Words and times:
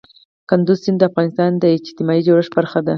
کندز 0.49 0.77
سیند 0.83 0.97
د 1.01 1.03
افغانستان 1.09 1.51
د 1.57 1.63
اجتماعي 1.77 2.21
جوړښت 2.27 2.51
برخه 2.57 2.79
ده. 2.85 2.89